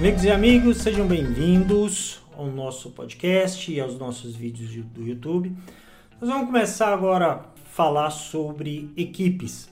Amigos 0.00 0.24
e 0.24 0.30
amigos, 0.30 0.76
sejam 0.78 1.06
bem-vindos 1.06 2.22
ao 2.34 2.46
nosso 2.46 2.88
podcast 2.88 3.70
e 3.70 3.78
aos 3.78 3.98
nossos 3.98 4.34
vídeos 4.34 4.70
do 4.86 5.06
YouTube. 5.06 5.54
Nós 6.18 6.30
vamos 6.30 6.46
começar 6.46 6.90
agora 6.90 7.32
a 7.32 7.40
falar 7.70 8.08
sobre 8.08 8.90
equipes. 8.96 9.68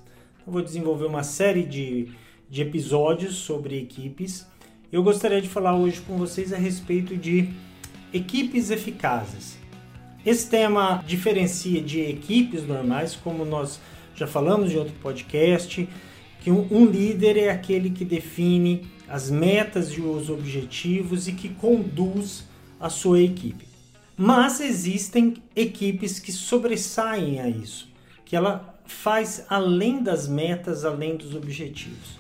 Eu 0.47 0.53
vou 0.53 0.61
desenvolver 0.61 1.07
uma 1.07 1.23
série 1.23 1.63
de, 1.63 2.11
de 2.47 2.61
episódios 2.61 3.37
sobre 3.37 3.79
equipes. 3.79 4.47
Eu 4.93 5.03
gostaria 5.03 5.41
de 5.41 5.49
falar 5.49 5.75
hoje 5.75 6.03
com 6.03 6.19
vocês 6.19 6.53
a 6.53 6.59
respeito 6.59 7.17
de 7.17 7.49
equipes 8.13 8.71
eficazes. 8.71 9.57
Esse 10.27 10.51
tema 10.51 11.03
diferencia 11.07 11.81
de 11.81 12.03
equipes 12.03 12.67
normais, 12.67 13.17
como 13.17 13.47
nós 13.47 13.81
já 14.15 14.27
falamos 14.27 14.73
em 14.73 14.77
outro 14.77 14.95
podcast, 15.01 15.89
que 16.43 16.51
um, 16.51 16.69
um 16.71 16.85
líder 16.85 17.39
é 17.39 17.49
aquele 17.49 17.89
que 17.89 18.05
define 18.05 18.98
as 19.09 19.31
metas 19.31 19.91
e 19.93 20.01
os 20.01 20.29
objetivos 20.29 21.29
e 21.29 21.33
que 21.33 21.49
conduz 21.49 22.45
a 22.79 22.91
sua 22.91 23.21
equipe. 23.21 23.67
Mas 24.17 24.61
existem 24.61 25.35
equipes 25.55 26.19
que 26.19 26.33
sobressaem 26.33 27.41
a 27.41 27.49
isso, 27.49 27.89
que 28.25 28.37
ela 28.37 28.79
faz 28.85 29.45
além 29.49 30.03
das 30.03 30.27
metas, 30.27 30.85
além 30.85 31.17
dos 31.17 31.35
objetivos. 31.35 32.19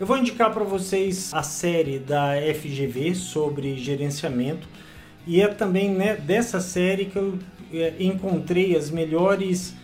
Eu 0.00 0.06
vou 0.06 0.16
indicar 0.16 0.52
para 0.52 0.64
vocês 0.64 1.32
a 1.32 1.42
série 1.42 1.98
da 1.98 2.32
FGV 2.54 3.14
sobre 3.14 3.76
gerenciamento 3.76 4.68
e 5.26 5.40
é 5.40 5.48
também 5.48 5.90
né, 5.90 6.16
dessa 6.16 6.60
série 6.60 7.06
que 7.06 7.16
eu 7.16 7.38
é, 7.72 7.94
encontrei 8.00 8.76
as 8.76 8.90
melhores 8.90 9.74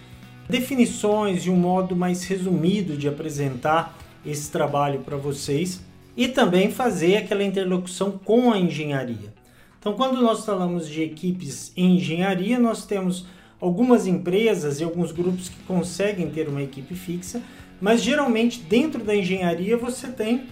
definições 0.49 1.47
e 1.47 1.51
um 1.51 1.57
modo 1.57 1.97
mais 1.97 2.25
resumido 2.25 2.97
de 2.97 3.09
apresentar 3.09 3.97
esse 4.25 4.51
trabalho 4.51 5.01
para 5.01 5.17
vocês 5.17 5.83
e 6.17 6.29
também 6.29 6.71
fazer 6.71 7.17
aquela 7.17 7.43
interlocução 7.43 8.13
com 8.13 8.53
a 8.53 8.59
engenharia. 8.59 9.33
Então, 9.79 9.95
quando 9.95 10.21
nós 10.23 10.45
falamos 10.45 10.89
de 10.89 11.03
equipes 11.03 11.73
em 11.77 11.97
engenharia, 11.97 12.59
nós 12.59 12.87
temos 12.87 13.27
algumas 13.61 14.07
empresas 14.07 14.81
e 14.81 14.85
alguns 14.85 15.13
grupos 15.13 15.49
que 15.49 15.63
conseguem 15.65 16.31
ter 16.31 16.49
uma 16.49 16.63
equipe 16.63 16.95
fixa, 16.95 17.43
mas 17.81 18.03
geralmente 18.03 18.61
dentro 18.61 19.03
da 19.03 19.15
engenharia 19.15 19.77
você 19.77 20.09
tem 20.09 20.47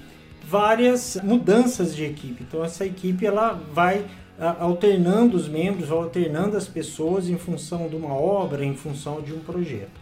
várias 0.46 1.18
mudanças 1.22 1.94
de 1.94 2.04
equipe. 2.04 2.44
Então, 2.46 2.64
essa 2.64 2.84
equipe 2.84 3.24
ela 3.24 3.52
vai 3.72 4.04
alternando 4.58 5.36
os 5.36 5.48
membros, 5.48 5.90
alternando 5.90 6.56
as 6.56 6.66
pessoas 6.66 7.28
em 7.28 7.38
função 7.38 7.88
de 7.88 7.96
uma 7.96 8.14
obra, 8.14 8.64
em 8.64 8.74
função 8.74 9.22
de 9.22 9.32
um 9.32 9.38
projeto. 9.38 10.01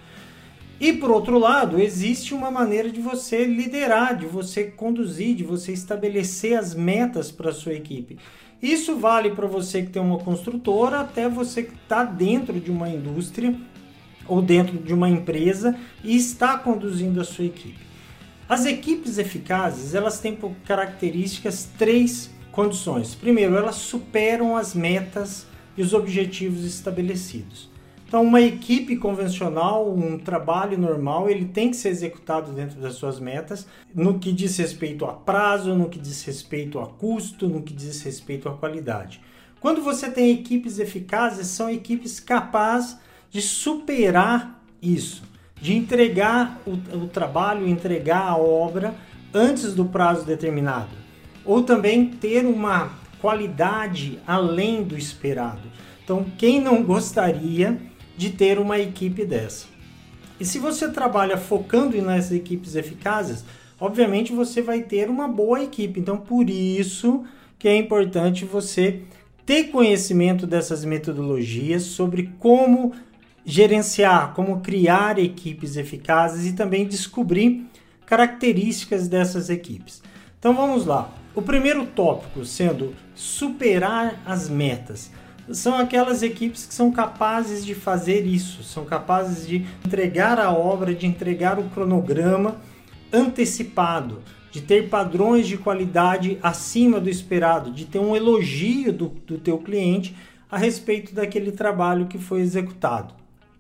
E 0.81 0.95
por 0.95 1.11
outro 1.11 1.39
lado, 1.39 1.78
existe 1.78 2.33
uma 2.33 2.50
maneira 2.50 2.91
de 2.91 3.03
você 3.03 3.45
liderar, 3.45 4.17
de 4.17 4.25
você 4.25 4.64
conduzir, 4.64 5.36
de 5.36 5.45
você 5.45 5.73
estabelecer 5.73 6.59
as 6.59 6.75
metas 6.75 7.31
para 7.31 7.50
a 7.50 7.55
sua 7.55 7.75
equipe. 7.75 8.19
Isso 8.62 8.97
vale 8.97 9.31
para 9.31 9.47
você 9.47 9.83
que 9.83 9.91
tem 9.91 10.01
uma 10.01 10.19
construtora, 10.19 11.01
até 11.01 11.28
você 11.28 11.64
que 11.64 11.75
está 11.75 12.03
dentro 12.03 12.58
de 12.58 12.70
uma 12.70 12.89
indústria 12.89 13.55
ou 14.27 14.41
dentro 14.41 14.78
de 14.78 14.95
uma 14.95 15.08
empresa 15.08 15.78
e 16.03 16.17
está 16.17 16.56
conduzindo 16.56 17.20
a 17.20 17.25
sua 17.25 17.45
equipe. 17.45 17.78
As 18.48 18.64
equipes 18.64 19.19
eficazes, 19.19 19.95
elas 19.95 20.19
têm 20.19 20.34
por 20.34 20.53
características 20.67 21.69
três 21.78 22.31
condições. 22.51 23.14
Primeiro, 23.14 23.55
elas 23.55 23.77
superam 23.77 24.56
as 24.56 24.75
metas 24.75 25.47
e 25.77 25.83
os 25.83 25.92
objetivos 25.92 26.64
estabelecidos. 26.64 27.70
Então, 28.11 28.25
uma 28.25 28.41
equipe 28.41 28.97
convencional, 28.97 29.89
um 29.89 30.19
trabalho 30.19 30.77
normal, 30.77 31.31
ele 31.31 31.45
tem 31.45 31.71
que 31.71 31.77
ser 31.77 31.91
executado 31.91 32.51
dentro 32.51 32.81
das 32.81 32.95
suas 32.95 33.21
metas, 33.21 33.69
no 33.95 34.19
que 34.19 34.33
diz 34.33 34.57
respeito 34.57 35.05
a 35.05 35.13
prazo, 35.13 35.77
no 35.77 35.89
que 35.89 35.97
diz 35.97 36.25
respeito 36.25 36.81
a 36.81 36.89
custo, 36.89 37.47
no 37.47 37.63
que 37.63 37.73
diz 37.73 38.03
respeito 38.03 38.48
à 38.48 38.53
qualidade. 38.53 39.21
Quando 39.61 39.81
você 39.81 40.11
tem 40.11 40.33
equipes 40.33 40.81
eficazes, 40.81 41.47
são 41.47 41.71
equipes 41.71 42.19
capazes 42.19 42.98
de 43.31 43.41
superar 43.41 44.61
isso, 44.83 45.23
de 45.55 45.77
entregar 45.77 46.61
o, 46.67 46.73
o 47.05 47.07
trabalho, 47.07 47.69
entregar 47.69 48.23
a 48.23 48.37
obra 48.37 48.92
antes 49.33 49.73
do 49.73 49.85
prazo 49.85 50.27
determinado 50.27 50.91
ou 51.45 51.63
também 51.63 52.07
ter 52.07 52.45
uma 52.45 52.91
qualidade 53.21 54.19
além 54.27 54.83
do 54.83 54.98
esperado. 54.98 55.63
Então, 56.03 56.27
quem 56.37 56.61
não 56.61 56.83
gostaria 56.83 57.79
de 58.20 58.29
ter 58.29 58.58
uma 58.58 58.79
equipe 58.79 59.25
dessa? 59.25 59.64
E 60.39 60.45
se 60.45 60.58
você 60.58 60.91
trabalha 60.91 61.39
focando 61.39 62.01
nas 62.03 62.31
equipes 62.31 62.75
eficazes, 62.75 63.42
obviamente 63.81 64.31
você 64.31 64.61
vai 64.61 64.83
ter 64.83 65.08
uma 65.08 65.27
boa 65.27 65.63
equipe. 65.63 65.98
Então, 65.98 66.19
por 66.19 66.51
isso 66.51 67.25
que 67.59 67.67
é 67.67 67.75
importante 67.75 68.45
você 68.45 69.01
ter 69.47 69.64
conhecimento 69.70 70.47
dessas 70.47 70.85
metodologias 70.85 71.85
sobre 71.85 72.30
como 72.39 72.92
gerenciar, 73.42 74.35
como 74.35 74.61
criar 74.61 75.19
equipes 75.19 75.77
eficazes 75.77 76.45
e 76.45 76.53
também 76.53 76.86
descobrir 76.86 77.67
características 78.05 79.09
dessas 79.09 79.48
equipes. 79.48 80.03
Então 80.39 80.55
vamos 80.55 80.85
lá. 80.85 81.11
O 81.35 81.41
primeiro 81.41 81.86
tópico 81.86 82.45
sendo 82.45 82.95
superar 83.14 84.20
as 84.27 84.48
metas. 84.48 85.11
São 85.52 85.77
aquelas 85.77 86.22
equipes 86.22 86.64
que 86.64 86.74
são 86.74 86.92
capazes 86.92 87.64
de 87.64 87.74
fazer 87.74 88.24
isso, 88.27 88.62
são 88.62 88.84
capazes 88.84 89.46
de 89.46 89.66
entregar 89.84 90.38
a 90.38 90.52
obra, 90.52 90.94
de 90.94 91.06
entregar 91.06 91.58
o 91.58 91.64
cronograma 91.70 92.61
antecipado, 93.12 94.22
de 94.52 94.61
ter 94.61 94.88
padrões 94.88 95.48
de 95.48 95.56
qualidade 95.56 96.38
acima 96.42 97.00
do 97.00 97.08
esperado, 97.08 97.72
de 97.72 97.84
ter 97.84 97.98
um 97.98 98.14
elogio 98.14 98.92
do, 98.92 99.08
do 99.08 99.38
teu 99.38 99.58
cliente 99.58 100.14
a 100.48 100.56
respeito 100.56 101.14
daquele 101.14 101.52
trabalho 101.52 102.06
que 102.06 102.18
foi 102.18 102.40
executado. 102.40 103.14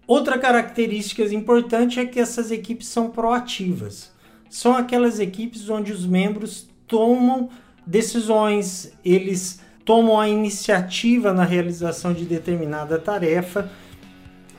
Outra 0.06 0.38
característica 0.38 1.22
importante 1.34 2.00
é 2.00 2.06
que 2.06 2.18
essas 2.18 2.50
equipes 2.50 2.88
são 2.88 3.10
proativas. 3.10 4.12
São 4.48 4.76
aquelas 4.76 5.20
equipes 5.20 5.68
onde 5.68 5.92
os 5.92 6.04
membros 6.04 6.68
tomam 6.86 7.48
decisões, 7.86 8.92
eles 9.04 9.60
tomam 9.90 10.20
a 10.20 10.28
iniciativa 10.28 11.32
na 11.32 11.42
realização 11.42 12.12
de 12.12 12.24
determinada 12.24 12.96
tarefa. 12.96 13.68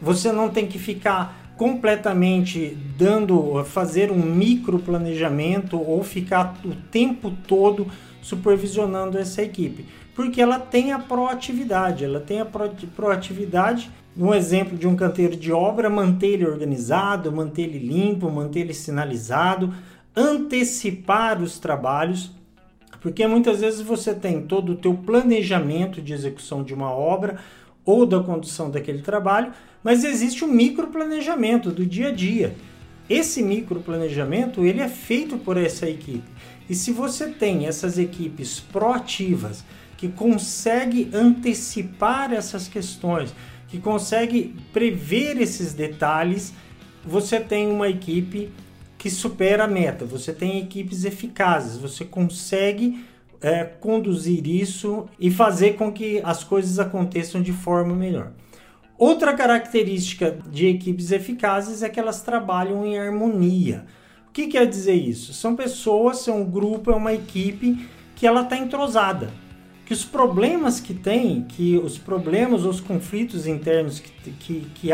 Você 0.01 0.29
não 0.29 0.49
tem 0.49 0.67
que 0.67 0.77
ficar 0.77 1.53
completamente 1.55 2.77
dando, 2.97 3.63
fazer 3.63 4.11
um 4.11 4.21
micro 4.21 4.77
planejamento 4.77 5.79
ou 5.79 6.03
ficar 6.03 6.59
o 6.65 6.75
tempo 6.91 7.31
todo 7.47 7.87
supervisionando 8.21 9.17
essa 9.17 9.41
equipe, 9.41 9.85
porque 10.13 10.41
ela 10.41 10.59
tem 10.59 10.91
a 10.91 10.99
proatividade, 10.99 12.03
ela 12.03 12.19
tem 12.19 12.41
a 12.41 12.47
proatividade. 12.93 13.89
Um 14.17 14.33
exemplo 14.33 14.77
de 14.77 14.85
um 14.85 14.97
canteiro 14.97 15.37
de 15.37 15.53
obra, 15.53 15.89
manter 15.89 16.31
ele 16.31 16.45
organizado, 16.45 17.31
manter 17.31 17.61
ele 17.61 17.79
limpo, 17.79 18.29
manter 18.29 18.59
ele 18.59 18.73
sinalizado, 18.73 19.73
antecipar 20.13 21.41
os 21.41 21.57
trabalhos, 21.57 22.33
porque 23.01 23.25
muitas 23.25 23.59
vezes 23.59 23.81
você 23.81 24.13
tem 24.13 24.43
todo 24.43 24.73
o 24.73 24.77
teu 24.77 24.93
planejamento 24.93 26.01
de 26.01 26.13
execução 26.13 26.63
de 26.63 26.73
uma 26.73 26.91
obra 26.91 27.39
ou 27.83 28.05
da 28.05 28.21
condução 28.21 28.69
daquele 28.69 29.01
trabalho, 29.01 29.51
mas 29.83 30.03
existe 30.03 30.45
um 30.45 30.47
microplanejamento 30.47 31.71
do 31.71 31.83
dia 31.83 32.09
a 32.09 32.11
dia. 32.11 32.55
Esse 33.09 33.41
microplanejamento 33.41 34.63
ele 34.63 34.79
é 34.79 34.87
feito 34.87 35.37
por 35.39 35.57
essa 35.57 35.89
equipe. 35.89 36.29
E 36.69 36.75
se 36.75 36.91
você 36.91 37.27
tem 37.27 37.65
essas 37.65 37.97
equipes 37.97 38.59
proativas 38.59 39.65
que 39.97 40.07
consegue 40.07 41.09
antecipar 41.11 42.31
essas 42.31 42.67
questões, 42.67 43.33
que 43.67 43.79
consegue 43.79 44.55
prever 44.71 45.41
esses 45.41 45.73
detalhes, 45.73 46.53
você 47.03 47.39
tem 47.39 47.67
uma 47.67 47.89
equipe 47.89 48.51
que 49.01 49.09
supera 49.09 49.63
a 49.63 49.67
meta, 49.67 50.05
você 50.05 50.31
tem 50.31 50.59
equipes 50.59 51.05
eficazes, 51.05 51.75
você 51.75 52.05
consegue 52.05 53.03
é, 53.41 53.63
conduzir 53.63 54.45
isso 54.45 55.07
e 55.19 55.31
fazer 55.31 55.73
com 55.73 55.91
que 55.91 56.21
as 56.23 56.43
coisas 56.43 56.77
aconteçam 56.77 57.41
de 57.41 57.51
forma 57.51 57.95
melhor. 57.95 58.31
Outra 58.99 59.33
característica 59.33 60.37
de 60.47 60.67
equipes 60.67 61.11
eficazes 61.11 61.81
é 61.81 61.89
que 61.89 61.99
elas 61.99 62.21
trabalham 62.21 62.85
em 62.85 62.99
harmonia. 62.99 63.87
O 64.29 64.31
que 64.31 64.45
quer 64.45 64.67
dizer 64.67 64.93
isso? 64.93 65.33
São 65.33 65.55
pessoas, 65.55 66.19
são 66.19 66.43
um 66.43 66.45
grupo, 66.45 66.91
é 66.91 66.95
uma 66.95 67.11
equipe 67.11 67.83
que 68.15 68.27
ela 68.27 68.43
está 68.43 68.55
entrosada. 68.55 69.31
Que 69.83 69.93
os 69.93 70.05
problemas 70.05 70.79
que 70.79 70.93
tem, 70.93 71.41
que 71.41 71.75
os 71.75 71.97
problemas, 71.97 72.65
os 72.65 72.79
conflitos 72.79 73.47
internos 73.47 73.99
que, 73.99 74.31
que, 74.33 74.67
que 74.75 74.91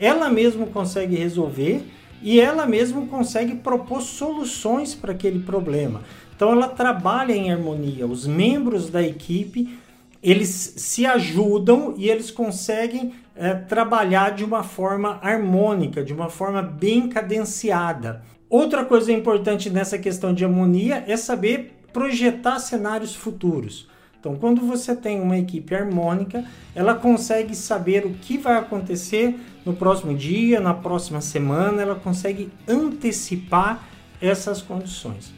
ela 0.00 0.28
mesma 0.28 0.66
consegue 0.66 1.14
resolver 1.14 1.86
e 2.22 2.40
ela 2.40 2.66
mesma 2.66 3.06
consegue 3.06 3.56
propor 3.56 4.02
soluções 4.02 4.94
para 4.94 5.12
aquele 5.12 5.40
problema. 5.40 6.02
Então 6.34 6.52
ela 6.52 6.68
trabalha 6.68 7.32
em 7.32 7.52
harmonia. 7.52 8.06
Os 8.06 8.26
membros 8.26 8.90
da 8.90 9.02
equipe 9.02 9.78
eles 10.22 10.74
se 10.76 11.06
ajudam 11.06 11.94
e 11.96 12.08
eles 12.10 12.30
conseguem 12.30 13.14
é, 13.36 13.54
trabalhar 13.54 14.30
de 14.34 14.44
uma 14.44 14.62
forma 14.62 15.18
harmônica, 15.22 16.02
de 16.02 16.12
uma 16.12 16.28
forma 16.28 16.60
bem 16.60 17.08
cadenciada. 17.08 18.22
Outra 18.50 18.84
coisa 18.84 19.12
importante 19.12 19.70
nessa 19.70 19.98
questão 19.98 20.34
de 20.34 20.44
harmonia 20.44 21.04
é 21.06 21.16
saber 21.16 21.78
projetar 21.92 22.58
cenários 22.58 23.14
futuros. 23.14 23.88
Então, 24.20 24.34
quando 24.36 24.62
você 24.62 24.96
tem 24.96 25.20
uma 25.20 25.38
equipe 25.38 25.74
harmônica, 25.74 26.44
ela 26.74 26.94
consegue 26.94 27.54
saber 27.54 28.04
o 28.04 28.14
que 28.14 28.36
vai 28.36 28.56
acontecer 28.56 29.38
no 29.64 29.74
próximo 29.74 30.14
dia, 30.14 30.60
na 30.60 30.74
próxima 30.74 31.20
semana, 31.20 31.82
ela 31.82 31.94
consegue 31.94 32.50
antecipar 32.66 33.86
essas 34.20 34.60
condições. 34.60 35.32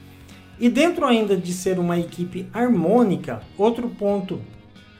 E 0.58 0.68
dentro 0.68 1.06
ainda 1.06 1.36
de 1.36 1.52
ser 1.52 1.78
uma 1.78 1.98
equipe 1.98 2.46
harmônica, 2.52 3.42
outro 3.56 3.88
ponto 3.88 4.40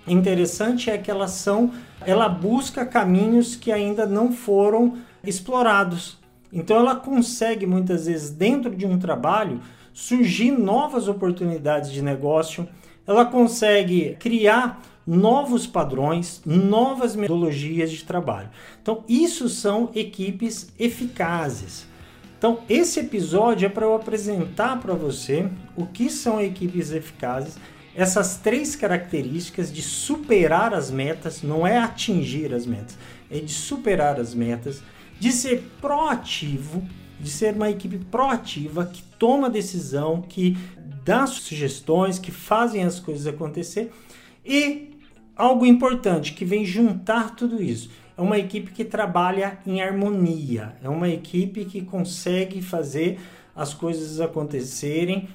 interessante 0.07 0.91
é 0.91 0.99
que 0.99 1.11
elas 1.11 1.33
são, 1.33 1.73
ela 2.01 2.29
busca 2.29 2.85
caminhos 2.85 3.57
que 3.57 3.71
ainda 3.71 4.07
não 4.07 4.33
foram 4.33 4.97
explorados. 5.23 6.19
Então 6.53 6.77
ela 6.77 6.97
consegue 6.97 7.67
muitas 7.67 8.07
vezes 8.07 8.31
dentro 8.31 8.75
de 8.75 8.87
um 8.87 8.99
trabalho 8.99 9.61
surgir 9.93 10.51
novas 10.51 11.09
oportunidades 11.09 11.93
de 11.93 12.03
negócio, 12.03 12.67
ela 13.07 13.25
consegue 13.25 14.17
criar 14.19 14.83
novos 15.07 15.67
padrões, 15.67 16.41
novas 16.45 17.17
metodologias 17.17 17.91
de 17.91 18.05
trabalho. 18.05 18.51
Então, 18.81 19.05
isso 19.09 19.49
são 19.49 19.91
equipes 19.95 20.73
eficazes. 20.79 21.87
Então, 22.39 22.61
esse 22.69 23.01
episódio 23.01 23.67
é 23.67 23.69
para 23.69 23.85
eu 23.85 23.95
apresentar 23.95 24.81
para 24.81 24.95
você 24.95 25.49
o 25.77 25.85
que 25.85 26.09
são 26.09 26.41
equipes 26.41 26.91
eficazes, 26.91 27.59
essas 27.95 28.37
três 28.37 28.77
características 28.77 29.73
de 29.73 29.83
superar 29.83 30.73
as 30.73 30.91
metas, 30.91 31.43
não 31.43 31.67
é 31.67 31.77
atingir 31.79 32.55
as 32.55 32.65
metas, 32.65 32.97
é 33.31 33.41
de 33.41 33.53
superar 33.53 34.19
as 34.19 34.33
metas, 34.33 34.83
de 35.19 35.33
ser 35.33 35.71
proativo, 35.81 36.83
de 37.21 37.29
ser 37.29 37.55
uma 37.55 37.69
equipe 37.69 37.99
proativa 37.99 38.87
que 38.87 39.03
toma 39.19 39.51
decisão, 39.51 40.23
que 40.23 40.57
dá 41.05 41.27
sugestões, 41.27 42.19
que 42.19 42.31
fazem 42.31 42.85
as 42.85 43.01
coisas 43.01 43.27
acontecer 43.27 43.93
e 44.45 44.91
algo 45.37 45.65
importante 45.65 46.33
que 46.33 46.45
vem 46.45 46.65
juntar 46.65 47.35
tudo 47.35 47.63
isso. 47.63 47.91
É 48.17 48.21
uma 48.23 48.39
equipe 48.39 48.71
que 48.73 48.85
trabalha 48.85 49.59
em 49.67 49.81
harmonia, 49.81 50.77
é 50.83 50.89
uma 50.89 51.09
equipe 51.09 51.65
que 51.65 51.81
consegue 51.81 52.61
fazer 52.61 53.19
as 53.57 53.73
coisas 53.73 54.21
acontecerem 54.21 55.29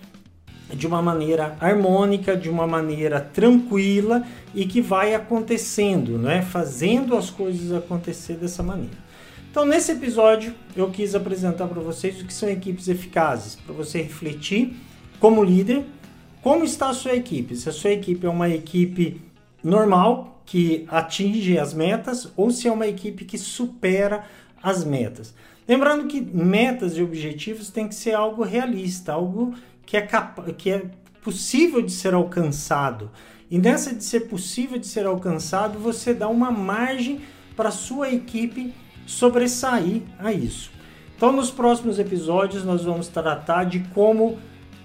de 0.73 0.87
uma 0.87 1.01
maneira 1.01 1.55
harmônica, 1.59 2.35
de 2.35 2.49
uma 2.49 2.65
maneira 2.65 3.19
tranquila 3.19 4.25
e 4.53 4.65
que 4.65 4.81
vai 4.81 5.13
acontecendo, 5.13 6.17
não 6.17 6.29
é? 6.29 6.41
Fazendo 6.41 7.15
as 7.15 7.29
coisas 7.29 7.71
acontecer 7.71 8.35
dessa 8.35 8.63
maneira. 8.63 9.05
Então, 9.51 9.65
nesse 9.65 9.91
episódio, 9.91 10.53
eu 10.75 10.89
quis 10.89 11.15
apresentar 11.15 11.67
para 11.67 11.81
vocês 11.81 12.19
o 12.19 12.25
que 12.25 12.33
são 12.33 12.49
equipes 12.49 12.87
eficazes, 12.87 13.55
para 13.55 13.73
você 13.73 14.01
refletir 14.01 14.75
como 15.19 15.43
líder, 15.43 15.83
como 16.41 16.63
está 16.63 16.89
a 16.89 16.93
sua 16.93 17.13
equipe. 17.13 17.55
Se 17.55 17.69
a 17.69 17.71
sua 17.71 17.91
equipe 17.91 18.25
é 18.25 18.29
uma 18.29 18.49
equipe 18.49 19.21
normal, 19.63 20.41
que 20.45 20.85
atinge 20.89 21.57
as 21.57 21.73
metas, 21.73 22.31
ou 22.37 22.51
se 22.51 22.67
é 22.67 22.71
uma 22.71 22.87
equipe 22.87 23.25
que 23.25 23.37
supera 23.37 24.25
as 24.61 24.83
metas. 24.83 25.33
Lembrando 25.67 26.05
que 26.05 26.21
metas 26.21 26.95
e 26.95 27.01
objetivos 27.01 27.71
tem 27.71 27.87
que 27.87 27.95
ser 27.95 28.13
algo 28.13 28.43
realista, 28.43 29.13
algo 29.13 29.55
que 29.85 29.97
é, 29.97 30.07
que 30.55 30.69
é 30.69 30.85
possível 31.23 31.81
de 31.81 31.91
ser 31.91 32.13
alcançado. 32.13 33.09
E 33.49 33.57
nessa 33.57 33.93
de 33.93 34.03
ser 34.03 34.21
possível 34.21 34.77
de 34.77 34.85
ser 34.85 35.07
alcançado, 35.07 35.79
você 35.79 36.13
dá 36.13 36.27
uma 36.27 36.51
margem 36.51 37.21
para 37.55 37.71
sua 37.71 38.11
equipe 38.11 38.73
sobressair 39.07 40.03
a 40.19 40.31
isso. 40.31 40.71
Então, 41.15 41.31
nos 41.31 41.49
próximos 41.49 41.97
episódios, 41.97 42.63
nós 42.63 42.83
vamos 42.83 43.07
tratar 43.07 43.63
de 43.63 43.79
como 43.93 44.37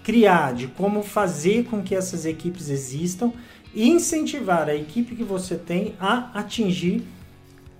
criar, 0.02 0.54
de 0.54 0.66
como 0.66 1.02
fazer 1.02 1.64
com 1.64 1.82
que 1.82 1.94
essas 1.94 2.24
equipes 2.24 2.68
existam 2.68 3.32
e 3.74 3.88
incentivar 3.88 4.68
a 4.68 4.74
equipe 4.74 5.14
que 5.14 5.22
você 5.22 5.54
tem 5.56 5.94
a 6.00 6.30
atingir 6.34 7.02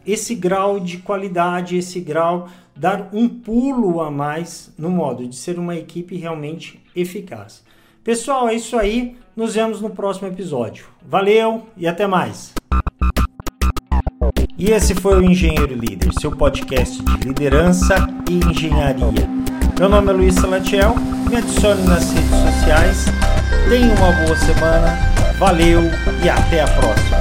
esse 0.07 0.35
grau 0.35 0.81
de 0.81 0.99
qualidade, 0.99 1.77
esse 1.77 2.01
grau, 2.01 2.49
dar 2.75 3.11
um 3.13 3.29
pulo 3.29 4.01
a 4.01 4.11
mais 4.11 4.73
no 4.79 4.91
modo 4.91 5.27
de 5.27 5.37
ser 5.37 5.59
uma 5.59 5.77
equipe 5.77 6.17
realmente 6.17 6.81
eficaz. 6.95 7.63
Pessoal, 8.03 8.49
é 8.49 8.55
isso 8.55 8.77
aí. 8.77 9.17
Nos 9.37 9.55
vemos 9.55 9.81
no 9.81 9.91
próximo 9.91 10.29
episódio. 10.29 10.87
Valeu 11.07 11.67
e 11.77 11.87
até 11.87 12.07
mais. 12.07 12.53
E 14.59 14.71
esse 14.71 14.95
foi 14.95 15.19
o 15.19 15.23
Engenheiro 15.23 15.75
Líder, 15.75 16.11
seu 16.21 16.31
podcast 16.31 17.03
de 17.03 17.29
liderança 17.29 17.95
e 18.29 18.35
engenharia. 18.51 19.29
Meu 19.79 19.89
nome 19.89 20.11
é 20.11 20.13
Luiz 20.13 20.35
Salatiel, 20.35 20.95
me 21.31 21.37
adicione 21.37 21.83
nas 21.85 22.11
redes 22.13 22.31
sociais. 22.31 23.05
Tenha 23.69 23.95
uma 23.95 24.13
boa 24.13 24.37
semana, 24.37 24.99
valeu 25.39 25.83
e 26.23 26.29
até 26.29 26.63
a 26.63 26.67
próxima. 26.67 27.20